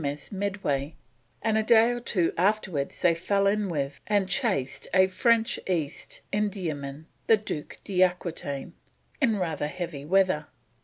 [0.03, 0.31] M.S.
[0.31, 0.95] Medway,
[1.43, 6.21] and a day or two afterwards they fell in with and chased a French East
[6.33, 8.73] Indiaman, the Duc d'Aquitaine,
[9.21, 10.47] in rather heavy weather.